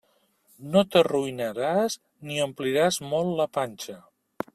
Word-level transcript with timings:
No 0.75 0.81
t'arruïnaràs 0.95 1.97
ni 2.29 2.41
ompliràs 2.47 2.99
molt 3.13 3.37
la 3.41 3.47
panxa. 3.59 3.99